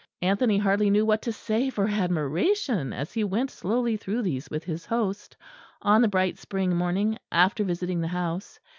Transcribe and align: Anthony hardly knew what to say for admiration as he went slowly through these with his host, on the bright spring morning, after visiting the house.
Anthony 0.23 0.57
hardly 0.57 0.89
knew 0.89 1.05
what 1.05 1.21
to 1.21 1.31
say 1.31 1.69
for 1.69 1.87
admiration 1.87 2.91
as 2.91 3.13
he 3.13 3.23
went 3.23 3.51
slowly 3.51 3.97
through 3.97 4.23
these 4.23 4.49
with 4.49 4.63
his 4.63 4.87
host, 4.87 5.37
on 5.83 6.01
the 6.01 6.07
bright 6.07 6.39
spring 6.39 6.75
morning, 6.75 7.19
after 7.31 7.63
visiting 7.63 8.01
the 8.01 8.07
house. 8.07 8.59